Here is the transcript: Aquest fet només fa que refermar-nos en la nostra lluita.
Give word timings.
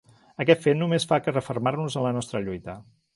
Aquest 0.43 0.61
fet 0.63 0.79
només 0.79 1.05
fa 1.11 1.19
que 1.25 1.33
refermar-nos 1.35 1.99
en 2.01 2.05
la 2.07 2.15
nostra 2.17 2.43
lluita. 2.47 2.77